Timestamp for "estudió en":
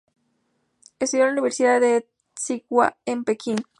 0.97-1.27